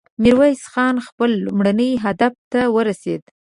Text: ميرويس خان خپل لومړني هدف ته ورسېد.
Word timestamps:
ميرويس 0.23 0.63
خان 0.73 0.95
خپل 1.07 1.29
لومړني 1.45 1.89
هدف 2.05 2.33
ته 2.51 2.61
ورسېد. 2.75 3.21